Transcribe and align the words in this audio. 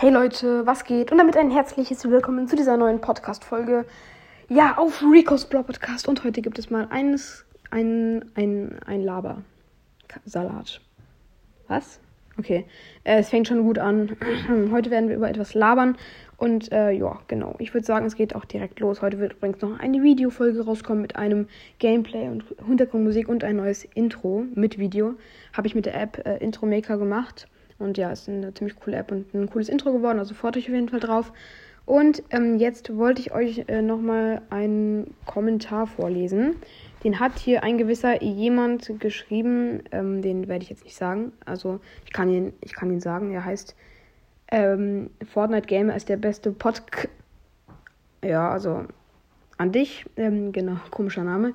Hey 0.00 0.10
Leute, 0.10 0.64
was 0.64 0.84
geht? 0.84 1.10
Und 1.10 1.18
damit 1.18 1.36
ein 1.36 1.50
herzliches 1.50 2.08
Willkommen 2.08 2.46
zu 2.46 2.54
dieser 2.54 2.76
neuen 2.76 3.00
Podcast-Folge. 3.00 3.84
Ja, 4.48 4.78
auf 4.78 5.02
Rico's 5.02 5.46
Blau 5.46 5.64
Podcast. 5.64 6.06
Und 6.06 6.22
heute 6.22 6.40
gibt 6.40 6.60
es 6.60 6.70
mal 6.70 6.86
eines, 6.90 7.44
ein, 7.72 8.24
ein, 8.36 8.78
ein 8.86 9.02
Laber-Salat. 9.02 10.80
Was? 11.66 11.98
Okay, 12.38 12.64
äh, 13.02 13.18
es 13.18 13.30
fängt 13.30 13.48
schon 13.48 13.64
gut 13.64 13.80
an. 13.80 14.16
heute 14.70 14.92
werden 14.92 15.08
wir 15.08 15.16
über 15.16 15.28
etwas 15.28 15.54
labern. 15.54 15.96
Und 16.36 16.70
äh, 16.70 16.92
ja, 16.92 17.18
genau. 17.26 17.56
Ich 17.58 17.74
würde 17.74 17.84
sagen, 17.84 18.06
es 18.06 18.14
geht 18.14 18.36
auch 18.36 18.44
direkt 18.44 18.78
los. 18.78 19.02
Heute 19.02 19.18
wird 19.18 19.32
übrigens 19.32 19.60
noch 19.62 19.80
eine 19.80 20.04
Videofolge 20.04 20.64
rauskommen 20.64 21.02
mit 21.02 21.16
einem 21.16 21.48
Gameplay 21.80 22.28
und 22.28 22.44
Hintergrundmusik 22.64 23.28
und 23.28 23.42
ein 23.42 23.56
neues 23.56 23.82
Intro 23.82 24.44
mit 24.54 24.78
Video. 24.78 25.14
Habe 25.54 25.66
ich 25.66 25.74
mit 25.74 25.86
der 25.86 26.00
App 26.00 26.24
äh, 26.24 26.36
Intro 26.36 26.66
Maker 26.66 26.98
gemacht. 26.98 27.48
Und 27.78 27.96
ja, 27.96 28.10
ist 28.10 28.28
eine 28.28 28.52
ziemlich 28.54 28.76
coole 28.76 28.96
App 28.96 29.12
und 29.12 29.32
ein 29.34 29.48
cooles 29.48 29.68
Intro 29.68 29.92
geworden. 29.92 30.18
Also 30.18 30.34
freut 30.34 30.56
euch 30.56 30.68
auf 30.68 30.74
jeden 30.74 30.88
Fall 30.88 31.00
drauf. 31.00 31.32
Und 31.86 32.22
ähm, 32.30 32.58
jetzt 32.58 32.94
wollte 32.96 33.22
ich 33.22 33.32
euch 33.32 33.64
äh, 33.68 33.80
nochmal 33.80 34.42
einen 34.50 35.14
Kommentar 35.24 35.86
vorlesen. 35.86 36.56
Den 37.02 37.18
hat 37.18 37.38
hier 37.38 37.62
ein 37.62 37.78
gewisser 37.78 38.22
jemand 38.22 38.92
geschrieben. 39.00 39.82
Ähm, 39.92 40.20
den 40.20 40.48
werde 40.48 40.64
ich 40.64 40.70
jetzt 40.70 40.84
nicht 40.84 40.96
sagen. 40.96 41.32
Also 41.46 41.80
ich 42.04 42.12
kann 42.12 42.28
ihn, 42.28 42.52
ich 42.60 42.74
kann 42.74 42.90
ihn 42.90 43.00
sagen. 43.00 43.32
Er 43.32 43.44
heißt 43.44 43.74
ähm, 44.50 45.10
Fortnite 45.32 45.66
Gamer 45.66 45.96
ist 45.96 46.08
der 46.08 46.16
beste 46.16 46.52
Podcast. 46.52 47.08
Ja, 48.22 48.50
also 48.50 48.84
an 49.56 49.72
dich. 49.72 50.04
Ähm, 50.16 50.52
genau, 50.52 50.76
komischer 50.90 51.24
Name. 51.24 51.54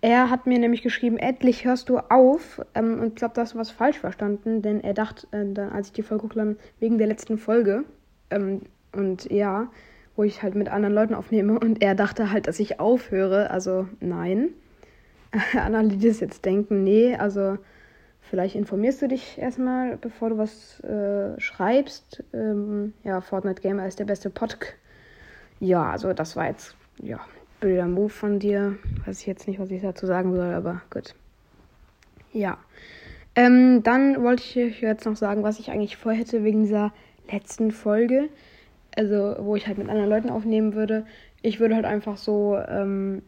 Er 0.00 0.30
hat 0.30 0.46
mir 0.46 0.58
nämlich 0.58 0.82
geschrieben, 0.82 1.18
endlich 1.18 1.64
hörst 1.64 1.88
du 1.88 1.98
auf. 1.98 2.60
Ähm, 2.74 3.00
und 3.00 3.08
ich 3.08 3.14
glaube, 3.16 3.34
da 3.34 3.42
hast 3.42 3.54
du 3.54 3.58
was 3.58 3.70
falsch 3.70 3.98
verstanden, 3.98 4.62
denn 4.62 4.80
er 4.82 4.94
dachte, 4.94 5.26
äh, 5.32 5.52
dann, 5.52 5.70
als 5.70 5.88
ich 5.88 5.92
die 5.94 6.02
Folge 6.02 6.22
guckte, 6.22 6.56
wegen 6.80 6.98
der 6.98 7.06
letzten 7.06 7.38
Folge. 7.38 7.84
Ähm, 8.30 8.62
und 8.92 9.30
ja, 9.30 9.68
wo 10.16 10.22
ich 10.22 10.42
halt 10.42 10.54
mit 10.54 10.68
anderen 10.68 10.94
Leuten 10.94 11.14
aufnehme. 11.14 11.58
Und 11.58 11.82
er 11.82 11.94
dachte 11.94 12.30
halt, 12.30 12.46
dass 12.46 12.60
ich 12.60 12.80
aufhöre. 12.80 13.50
Also 13.50 13.88
nein. 14.00 14.50
An 15.54 15.74
alle, 15.74 15.88
die 15.88 16.06
das 16.06 16.20
jetzt 16.20 16.44
denken, 16.44 16.84
nee, 16.84 17.16
also 17.16 17.58
vielleicht 18.20 18.54
informierst 18.54 19.02
du 19.02 19.08
dich 19.08 19.38
erstmal, 19.38 19.96
bevor 19.96 20.30
du 20.30 20.38
was 20.38 20.80
äh, 20.80 21.38
schreibst. 21.40 22.24
Ähm, 22.32 22.94
ja, 23.04 23.20
Fortnite 23.20 23.62
Gamer 23.62 23.86
ist 23.86 23.98
der 23.98 24.04
beste 24.04 24.30
Podcast. 24.30 24.74
Ja, 25.58 25.90
also 25.90 26.12
das 26.12 26.36
war 26.36 26.48
jetzt, 26.48 26.76
ja, 27.02 27.20
blöder 27.66 27.88
Move 27.88 28.10
von 28.10 28.38
dir. 28.38 28.78
Weiß 29.04 29.20
ich 29.20 29.26
jetzt 29.26 29.48
nicht, 29.48 29.58
was 29.58 29.72
ich 29.72 29.82
dazu 29.82 30.06
sagen 30.06 30.36
soll, 30.36 30.54
aber 30.54 30.82
gut. 30.88 31.16
Ja. 32.32 32.58
Ähm, 33.34 33.82
dann 33.82 34.22
wollte 34.22 34.44
ich 34.44 34.56
euch 34.56 34.82
jetzt 34.82 35.04
noch 35.04 35.16
sagen, 35.16 35.42
was 35.42 35.58
ich 35.58 35.72
eigentlich 35.72 35.96
vorhätte 35.96 36.44
wegen 36.44 36.62
dieser 36.62 36.92
letzten 37.28 37.72
Folge. 37.72 38.28
Also, 38.94 39.34
wo 39.40 39.56
ich 39.56 39.66
halt 39.66 39.78
mit 39.78 39.88
anderen 39.88 40.08
Leuten 40.08 40.30
aufnehmen 40.30 40.74
würde. 40.74 41.06
Ich 41.42 41.58
würde 41.58 41.74
halt 41.74 41.86
einfach 41.86 42.16
so, 42.16 42.56
ähm, 42.68 43.22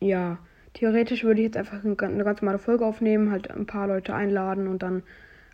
ja, 0.00 0.38
theoretisch 0.72 1.24
würde 1.24 1.42
ich 1.42 1.48
jetzt 1.48 1.58
einfach 1.58 1.84
eine 1.84 1.94
ganz 1.94 2.40
normale 2.40 2.58
Folge 2.58 2.86
aufnehmen, 2.86 3.30
halt 3.30 3.50
ein 3.50 3.66
paar 3.66 3.86
Leute 3.86 4.14
einladen 4.14 4.66
und 4.66 4.82
dann 4.82 5.02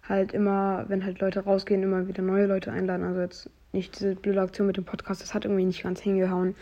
halt 0.09 0.33
immer, 0.33 0.85
wenn 0.87 1.05
halt 1.05 1.19
Leute 1.19 1.41
rausgehen, 1.41 1.83
immer 1.83 2.07
wieder 2.07 2.23
neue 2.23 2.47
Leute 2.47 2.71
einladen. 2.71 3.05
Also 3.05 3.21
jetzt 3.21 3.51
nicht 3.73 3.99
diese 3.99 4.15
blöde 4.15 4.41
Aktion 4.41 4.69
mit 4.69 4.77
dem 4.77 4.85
Podcast, 4.85 5.21
das 5.21 5.35
hat 5.35 5.45
irgendwie 5.45 5.65
nicht 5.65 5.83
ganz 5.83 6.01
hingehauen 6.01 6.55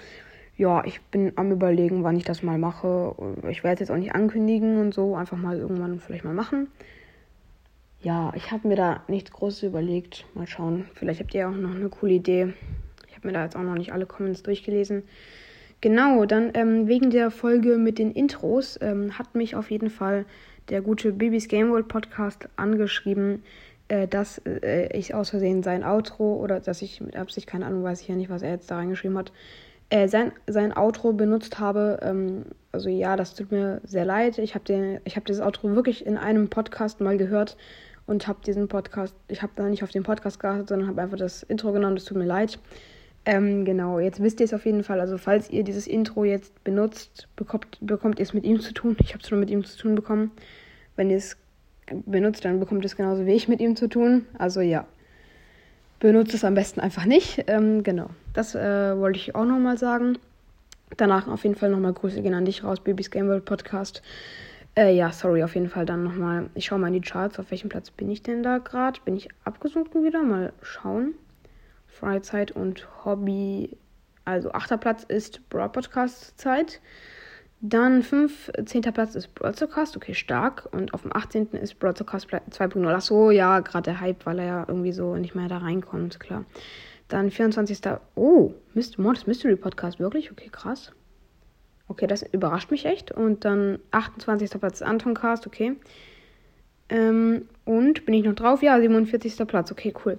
ja, 0.57 0.85
ich 0.85 1.01
bin 1.01 1.33
am 1.37 1.51
überlegen, 1.51 2.05
wann 2.05 2.17
ich 2.17 2.25
das 2.25 2.43
mal 2.43 2.59
mache. 2.59 3.15
Ich 3.49 3.65
werde 3.65 3.75
es 3.75 3.81
jetzt 3.81 3.91
auch 3.91 4.01
nicht 4.01 4.15
ankündigen 4.15 4.79
und 4.79 4.93
so, 4.93 5.17
einfach 5.17 5.37
mal 5.37 5.59
irgendwann 5.59 5.99
vielleicht 5.99 6.25
mal 6.25 6.35
machen. 6.35 6.69
Ja, 8.03 8.33
ich 8.35 8.51
habe 8.51 8.67
mir 8.67 8.77
da 8.77 9.03
nichts 9.07 9.31
Großes 9.31 9.63
überlegt. 9.63 10.27
Mal 10.35 10.47
schauen. 10.47 10.87
Vielleicht 10.95 11.21
habt 11.21 11.35
ihr 11.35 11.49
auch 11.49 11.55
noch 11.55 11.75
eine 11.75 11.89
coole 11.89 12.15
Idee. 12.15 12.53
Ich 13.09 13.17
habe 13.17 13.29
mir 13.29 13.33
da 13.33 13.45
jetzt 13.45 13.57
auch 13.57 13.63
noch 13.63 13.77
nicht 13.77 13.93
alle 13.93 14.07
Comments 14.07 14.43
durchgelesen. 14.43 15.05
Genau, 15.81 16.27
dann 16.27 16.51
ähm, 16.55 16.87
wegen 16.87 17.11
der 17.11 17.31
Folge 17.31 17.77
mit 17.77 17.99
den 17.99 18.13
Intros 18.13 18.79
ähm, 18.83 19.19
hat 19.19 19.35
mich 19.35 19.57
auf 19.57 19.71
jeden 19.71 19.91
Fall 19.91 20.27
der 20.69 20.81
gute 20.81 21.13
Babys 21.13 21.49
Game 21.49 21.71
World 21.71 21.89
Podcast 21.89 22.49
angeschrieben, 22.57 23.43
äh, 23.89 24.07
dass 24.07 24.39
äh, 24.47 24.97
ich 24.97 25.15
aus 25.15 25.31
Versehen 25.31 25.63
sein 25.63 25.83
Outro 25.83 26.37
oder 26.37 26.61
dass 26.61 26.83
ich 26.83 27.01
mit 27.01 27.17
Absicht, 27.17 27.47
keine 27.47 27.67
Ahnung, 27.67 27.83
weiß 27.83 28.01
ich 28.01 28.09
ja 28.09 28.15
nicht, 28.15 28.31
was 28.31 28.43
er 28.43 28.51
jetzt 28.51 28.71
da 28.71 28.77
reingeschrieben 28.77 29.19
hat, 29.19 29.33
äh, 29.93 30.09
sein, 30.09 30.33
sein 30.47 30.75
Outro 30.75 31.13
benutzt 31.13 31.59
habe. 31.59 31.99
Ähm, 32.01 32.47
also 32.73 32.89
ja, 32.89 33.15
das 33.15 33.35
tut 33.35 33.53
mir 33.53 33.83
sehr 33.85 34.07
leid. 34.07 34.39
Ich 34.39 34.55
habe 34.55 35.01
hab 35.07 35.25
dieses 35.27 35.43
Outro 35.43 35.75
wirklich 35.75 36.07
in 36.07 36.17
einem 36.17 36.49
Podcast 36.49 37.03
mal 37.03 37.19
gehört 37.19 37.59
und 38.07 38.27
habe 38.27 38.39
diesen 38.45 38.69
Podcast, 38.69 39.15
ich 39.29 39.43
habe 39.43 39.53
da 39.55 39.69
nicht 39.69 39.83
auf 39.83 39.91
den 39.91 40.03
Podcast 40.03 40.41
geachtet, 40.41 40.69
sondern 40.71 40.89
habe 40.89 41.03
einfach 41.03 41.19
das 41.19 41.43
Intro 41.43 41.73
genommen. 41.73 41.97
Das 41.97 42.07
tut 42.07 42.17
mir 42.17 42.25
leid. 42.25 42.59
Ähm, 43.27 43.67
genau, 43.67 43.99
jetzt 43.99 44.23
wisst 44.23 44.41
ihr 44.41 44.45
es 44.45 44.55
auf 44.55 44.65
jeden 44.65 44.83
Fall. 44.83 44.99
Also 44.99 45.19
falls 45.19 45.51
ihr 45.51 45.63
dieses 45.63 45.87
Intro 45.87 46.25
jetzt 46.25 46.65
benutzt, 46.65 47.29
bekommt, 47.37 47.77
bekommt 47.83 48.19
ihr 48.19 48.23
es 48.23 48.33
mit 48.33 48.45
ihm 48.45 48.61
zu 48.61 48.73
tun. 48.73 48.97
Ich 49.01 49.13
habe 49.13 49.23
es 49.23 49.29
schon 49.29 49.41
mit 49.41 49.51
ihm 49.51 49.63
zu 49.63 49.77
tun 49.77 49.95
bekommen. 49.95 50.31
Wenn 50.97 51.11
ihr 51.11 51.19
es 51.19 51.37
benutzt, 52.07 52.47
dann 52.47 52.61
bekommt 52.61 52.83
ihr 52.83 52.87
es 52.87 52.97
genauso 52.97 53.27
wie 53.27 53.33
ich 53.33 53.47
mit 53.47 53.61
ihm 53.61 53.77
zu 53.77 53.89
tun. 53.89 54.25
Also 54.39 54.63
ja 54.63 54.87
benutzt 56.03 56.35
es 56.35 56.45
am 56.45 56.55
besten 56.55 56.81
einfach 56.81 57.05
nicht. 57.05 57.45
Ähm, 57.47 57.85
genau, 57.85 58.11
das 58.35 58.57
äh, 58.57 58.99
wollte 58.99 59.21
ich 59.21 59.37
auch 59.37 59.45
nochmal 59.45 59.79
sagen. 59.79 60.19
Danach 60.97 61.29
auf 61.29 61.45
jeden 61.45 61.55
Fall 61.55 61.71
nochmal 61.71 61.93
Grüße 61.93 62.21
gehen 62.23 62.35
an 62.35 62.45
dich 62.45 62.65
raus, 62.65 62.81
Babys 62.81 63.11
Game 63.11 63.29
World 63.29 63.45
Podcast. 63.45 64.03
Äh, 64.77 64.97
ja, 64.97 65.13
sorry, 65.13 65.45
auf 65.45 65.55
jeden 65.55 65.69
Fall 65.69 65.87
dann 65.87 66.03
nochmal. 66.03 66.51
Ich 66.55 66.67
schaue 66.67 66.81
mal 66.81 66.89
in 66.89 66.95
die 66.95 67.01
Charts. 67.01 67.39
Auf 67.39 67.53
welchem 67.53 67.69
Platz 67.69 67.91
bin 67.91 68.11
ich 68.11 68.21
denn 68.21 68.43
da 68.43 68.59
gerade? 68.59 68.99
Bin 69.05 69.17
ich 69.17 69.29
abgesunken 69.45 70.03
wieder? 70.03 70.25
Mal 70.25 70.53
schauen. 70.61 71.15
Freizeit 71.87 72.51
und 72.51 72.89
Hobby. 73.05 73.77
Also, 74.25 74.51
achter 74.51 74.79
Platz 74.79 75.05
ist 75.05 75.49
Broad 75.51 75.73
Podcast 75.73 76.37
Zeit. 76.37 76.81
Dann 77.65 78.03
5, 78.03 78.51
10. 78.65 78.83
Platz 78.93 79.15
ist 79.15 79.37
Broadcast, 79.37 79.97
okay, 79.97 80.15
stark. 80.15 80.69
Und 80.73 80.93
auf 80.95 81.03
dem 81.03 81.15
18. 81.15 81.53
ist 81.53 81.79
Broadcast 81.79 82.27
2.0. 82.29 82.93
Achso, 82.93 83.31
ja, 83.31 83.61
gerade 83.61 83.85
der 83.85 84.01
Hype, 84.01 84.27
weil 84.27 84.41
er 84.41 84.45
ja 84.45 84.65
irgendwie 84.67 84.91
so 84.91 85.15
nicht 85.15 85.37
mehr 85.37 85.47
da 85.47 85.59
reinkommt, 85.59 86.19
klar. 86.19 86.45
Dann 87.07 87.31
24. 87.31 87.79
Oh, 88.17 88.53
Myst 88.75 88.99
Mortis 88.99 89.29
Mystery 89.29 89.55
Podcast, 89.55 90.01
wirklich? 90.01 90.33
Okay, 90.33 90.49
krass. 90.51 90.91
Okay, 91.87 92.09
das 92.09 92.25
überrascht 92.33 92.73
mich 92.73 92.85
echt. 92.85 93.13
Und 93.13 93.45
dann 93.45 93.79
28. 93.93 94.51
Platz 94.59 94.81
ist 94.81 94.83
Anton 94.83 95.15
Cast, 95.15 95.47
okay. 95.47 95.77
Ähm, 96.89 97.49
und 97.65 98.05
bin 98.05 98.15
ich 98.15 98.25
noch 98.25 98.35
drauf? 98.35 98.65
Ja, 98.65 98.81
47. 98.81 99.47
Platz, 99.47 99.71
okay, 99.71 99.95
cool. 100.05 100.19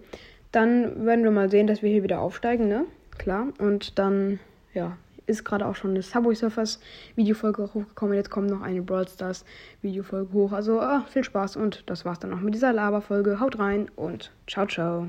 Dann 0.54 1.06
werden 1.06 1.26
wir 1.26 1.32
mal 1.32 1.50
sehen, 1.50 1.68
dass 1.68 1.82
wir 1.82 1.90
hier 1.90 2.04
wieder 2.04 2.22
aufsteigen, 2.22 2.70
ne? 2.70 2.86
Klar. 3.18 3.48
Und 3.58 4.00
dann, 4.00 4.40
ja, 4.74 4.96
ist 5.26 5.44
gerade 5.44 5.66
auch 5.66 5.76
schon 5.76 5.92
eine 5.92 6.02
Subway 6.02 6.36
Surfers 6.36 6.80
Videofolge 7.16 7.74
hochgekommen. 7.74 8.16
Jetzt 8.16 8.30
kommt 8.30 8.50
noch 8.50 8.62
eine 8.62 8.82
Brawl 8.82 9.08
Stars 9.08 9.46
Videofolge 9.82 10.34
hoch. 10.34 10.52
Also 10.52 10.80
ah, 10.80 11.06
viel 11.10 11.24
Spaß 11.24 11.56
und 11.56 11.84
das 11.90 12.06
war's 12.06 12.20
dann 12.20 12.34
auch 12.34 12.40
mit 12.40 12.54
dieser 12.54 12.74
Laberfolge. 12.74 13.40
Haut 13.40 13.60
rein 13.60 13.90
und 13.96 14.32
ciao, 14.48 14.66
ciao. 14.66 15.08